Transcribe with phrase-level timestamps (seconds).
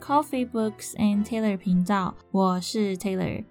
[0.00, 3.44] Coffee Books and Taylor 频道，我是 Taylor。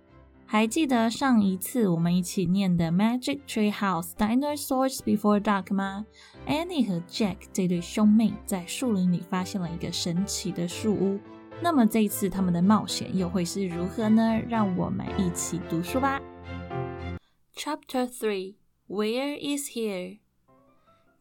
[0.46, 6.07] 还记得上一次我们一起念的《Magic Tree House Dinosaurs Before Dark》吗
[6.47, 11.20] ？Annie 和 Jack 这对兄妹在树林里发现了一个神奇的树屋。
[11.62, 14.42] 那么这一次他们的冒险又会是如何呢？
[14.49, 16.20] 让我们一起读书吧。
[17.55, 18.55] Chapter Three:
[18.88, 20.17] Where is here?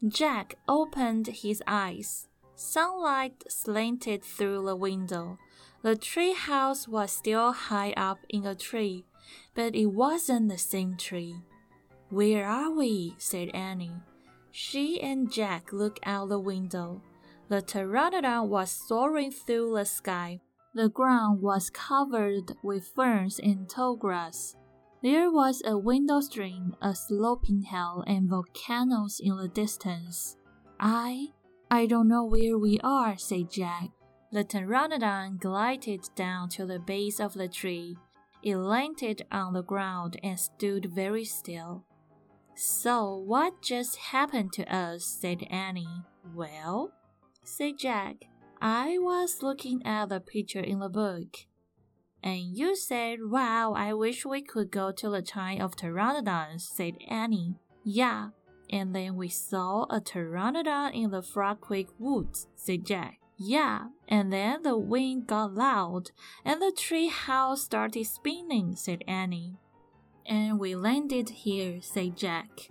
[0.02, 2.24] Jack opened his eyes.
[2.60, 5.38] Sunlight slanted through the window.
[5.82, 9.04] The tree house was still high up in a tree,
[9.54, 11.36] but it wasn't the same tree.
[12.10, 13.14] Where are we?
[13.16, 14.02] said Annie.
[14.50, 17.00] She and Jack looked out the window.
[17.48, 20.40] The pteranodon was soaring through the sky.
[20.74, 24.56] The ground was covered with ferns and tall grass.
[25.00, 30.36] There was a window screen, a sloping hill, and volcanoes in the distance.
[30.80, 31.28] I,
[31.70, 33.90] I don't know where we are, said Jack.
[34.32, 37.96] The pteranodon glided down to the base of the tree.
[38.42, 41.84] It landed on the ground and stood very still.
[42.54, 45.04] So, what just happened to us?
[45.04, 46.04] said Annie.
[46.34, 46.92] Well,
[47.44, 48.24] said Jack,
[48.60, 51.36] I was looking at the picture in the book.
[52.22, 56.94] And you said, Wow, I wish we could go to the time of pteranodons, said
[57.08, 57.56] Annie.
[57.84, 58.30] Yeah,
[58.70, 63.18] and then we saw a pteranodon in the Frog Creek woods, said Jack.
[63.36, 66.10] Yeah, and then the wind got loud,
[66.44, 69.56] and the tree house started spinning, said Annie.
[70.26, 72.68] And we landed here, said Jack.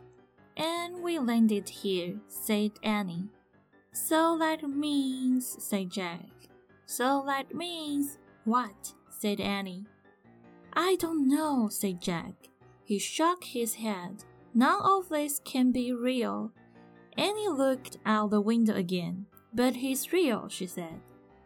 [0.58, 3.30] And we landed here, said Annie.
[3.94, 6.26] So that means, said Jack.
[6.86, 8.94] So that means what?
[9.10, 9.86] said Annie.
[10.74, 12.50] I don't know, said Jack.
[12.84, 14.24] He shook his head.
[14.58, 16.52] None of this can be real.
[17.16, 19.28] Annie looked out the window again.
[19.54, 21.00] But he's real, she said.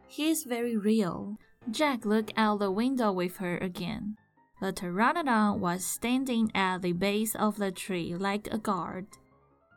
[0.07, 1.37] He's very real.
[1.69, 4.15] Jack looked out the window with her again.
[4.61, 9.07] The pteranodon was standing at the base of the tree like a guard.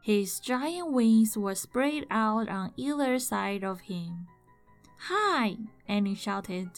[0.00, 4.28] His giant wings were spread out on either side of him.
[5.08, 5.56] Hi!
[5.88, 6.68] Annie shouted.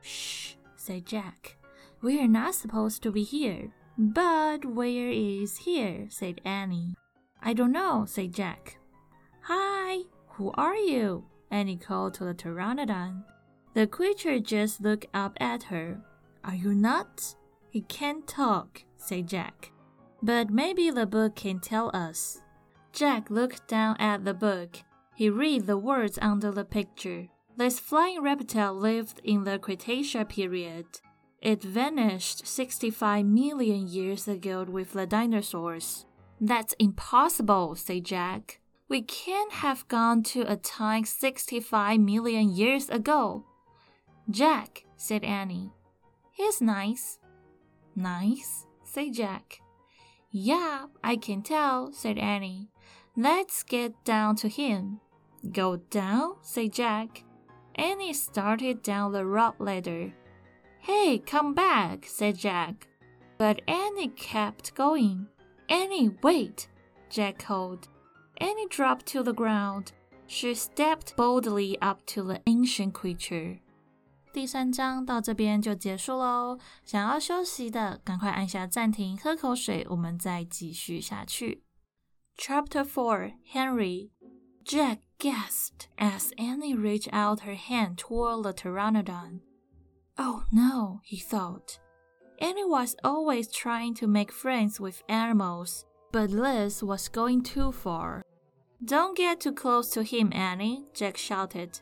[0.00, 1.58] Shh, said Jack.
[2.00, 3.72] We are not supposed to be here.
[3.98, 6.06] But where is here?
[6.10, 6.96] said Annie.
[7.42, 8.78] I don't know, said Jack.
[9.42, 11.24] Hi, who are you?
[11.50, 13.24] Annie called to the pteranodon.
[13.74, 16.00] The creature just looked up at her.
[16.44, 17.36] Are you nuts?
[17.70, 19.72] He can't talk, said Jack.
[20.22, 22.42] But maybe the book can tell us.
[22.92, 24.82] Jack looked down at the book.
[25.14, 27.28] He read the words under the picture.
[27.56, 30.86] This flying reptile lived in the Cretaceous period.
[31.42, 36.06] It vanished 65 million years ago with the dinosaurs.
[36.40, 38.60] That's impossible, said Jack.
[38.88, 43.44] We can't have gone to a time 65 million years ago.
[44.30, 45.72] Jack, said Annie.
[46.32, 47.18] He's nice.
[47.94, 49.60] Nice, said Jack.
[50.30, 52.68] Yeah, I can tell, said Annie.
[53.16, 55.00] Let's get down to him.
[55.52, 57.24] Go down, said Jack.
[57.74, 60.12] Annie started down the rope ladder.
[60.85, 62.87] Hey, come back, said Jack.
[63.37, 65.27] But Annie kept going.
[65.67, 66.67] Annie, wait,
[67.09, 67.87] Jack called.
[68.37, 69.91] Annie dropped to the ground.
[70.27, 73.59] She stepped boldly up to the ancient creature.
[74.33, 76.57] 第三章到这边就结束喽。
[76.85, 81.63] 想要休息的，赶快按下暂停，喝口水，我们再继续下去。
[82.37, 84.11] Chapter Four: Henry.
[84.63, 89.41] Jack gasped as Annie reached out her hand toward the pteranodon.
[90.18, 91.78] Oh no, he thought.
[92.38, 98.22] Annie was always trying to make friends with animals, but Liz was going too far.
[98.84, 101.80] Don't get too close to him, Annie, Jack shouted.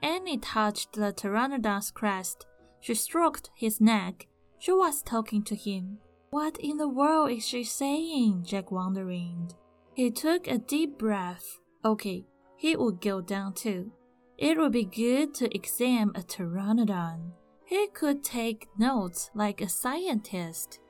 [0.00, 2.46] Annie touched the pteranodon's crest.
[2.80, 4.26] She stroked his neck.
[4.58, 5.98] She was talking to him.
[6.30, 8.44] What in the world is she saying?
[8.46, 9.54] Jack wondered.
[9.94, 11.58] He took a deep breath.
[11.84, 12.26] Okay,
[12.56, 13.92] he would go down too.
[14.36, 17.32] It would be good to examine a pteranodon.
[17.68, 20.80] He could take notes like a scientist.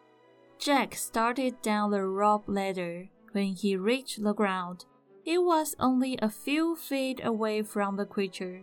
[0.60, 3.08] Jack started down the rope ladder.
[3.32, 4.84] When he reached the ground,
[5.24, 8.62] he was only a few feet away from the creature.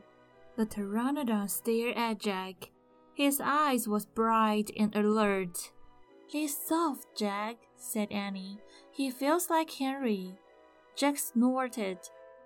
[0.56, 2.72] The pteranodon stared at Jack.
[3.16, 5.74] His eyes was bright and alert.
[6.26, 8.62] He's soft, Jack, said Annie.
[8.92, 10.40] He feels like Henry.
[10.96, 11.98] Jack snorted.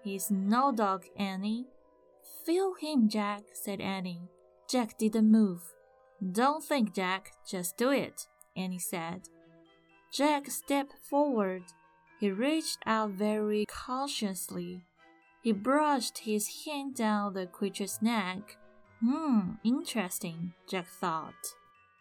[0.02, 1.68] He's no dog, Annie.
[2.44, 4.32] Feel him, Jack, said Annie.
[4.70, 5.62] Jack didn't move.
[6.32, 9.30] Don't think, Jack, just do it, Annie said.
[10.14, 11.64] Jack stepped forward.
[12.20, 14.84] He reached out very cautiously.
[15.42, 18.58] He brushed his hand down the creature's neck.
[19.00, 21.56] Hmm, interesting, Jack thought.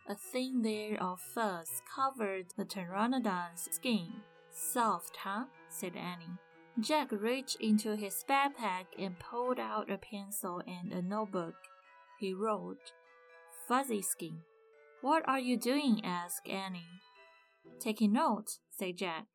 [0.07, 4.13] A thin layer of fuzz covered the pteranodon's skin.
[4.51, 5.45] Soft, huh?
[5.71, 6.39] said Annie.
[6.81, 11.55] Jack reached into his backpack and pulled out a pencil and a notebook.
[12.19, 12.93] He wrote,
[13.69, 14.41] Fuzzy skin.
[15.03, 16.01] What are you doing?
[16.05, 17.01] asked Annie.
[17.79, 19.27] Taking notes, said Jack.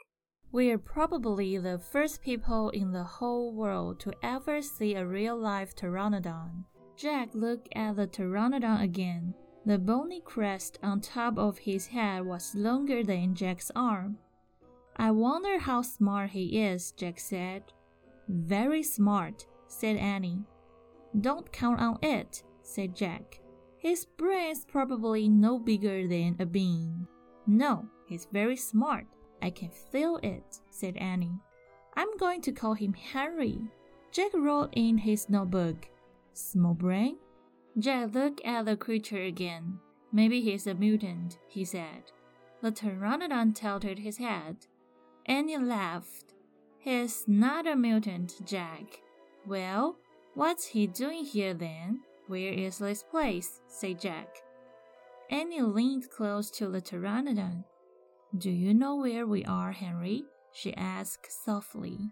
[0.52, 5.76] We're probably the first people in the whole world to ever see a real life
[5.76, 6.66] pteranodon.
[6.98, 9.34] Jack looked at the pteranodon again.
[9.66, 14.18] The bony crest on top of his head was longer than Jack's arm.
[14.98, 17.64] I wonder how smart he is, Jack said.
[18.28, 20.44] Very smart, said Annie.
[21.22, 23.40] Don't count on it, said Jack.
[23.78, 27.08] His brain's probably no bigger than a bean.
[27.46, 29.06] No, he's very smart.
[29.42, 31.38] I can feel it, said Annie.
[31.96, 33.60] I'm going to call him Henry.
[34.12, 35.88] Jack wrote in his notebook.
[36.34, 37.18] Small brain?
[37.78, 39.80] Jack looked at the creature again.
[40.12, 42.12] Maybe he's a mutant, he said.
[42.62, 44.68] The pteranodon tilted his head.
[45.26, 46.34] Annie laughed.
[46.80, 49.02] He's not a mutant, Jack.
[49.46, 49.98] Well,
[50.36, 52.02] what's he doing here then?
[52.34, 53.62] Where is this place?
[53.68, 54.42] said Jack.
[55.30, 57.64] Annie leaned close to the pteranodon.
[58.36, 60.24] Do you know where we are, Henry?
[60.52, 62.10] she asked softly.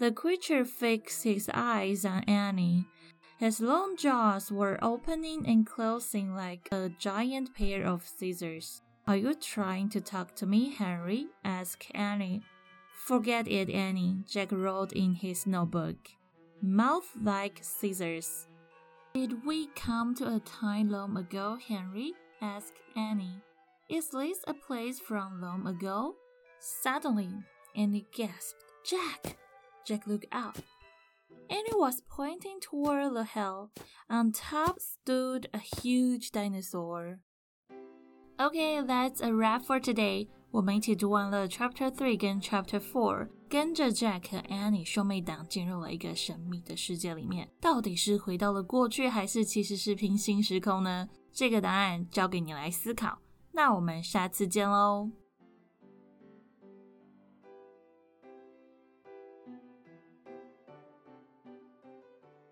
[0.00, 2.86] The creature fixed his eyes on Annie.
[3.38, 8.82] His long jaws were opening and closing like a giant pair of scissors.
[9.06, 11.28] Are you trying to talk to me, Henry?
[11.44, 12.42] asked Annie.
[13.04, 15.98] Forget it, Annie, Jack wrote in his notebook.
[16.60, 18.48] Mouth like scissors.
[19.15, 22.13] Did we come to a time long ago, Henry?
[22.41, 23.41] asked Annie.
[23.89, 26.15] Is this a place from long ago?
[26.59, 27.29] Suddenly,
[27.75, 28.63] Annie gasped.
[28.85, 29.37] Jack!
[29.85, 30.57] Jack looked up.
[31.49, 33.71] Annie was pointing toward the hill.
[34.09, 37.19] On top stood a huge dinosaur.
[38.39, 40.29] Okay, that's a wrap for today.
[40.51, 47.48] 我们一起读完了 Chapter Three 跟 Chapter Four， 跟着 Jack 和 Annie 兄妹党进入了一个神秘的世界里面。
[47.60, 51.08] 到底是回到了过去，还是其实是平行时空呢？
[51.32, 53.18] 这个答案交给你来思考。
[53.52, 55.25] 那我们下次见喽。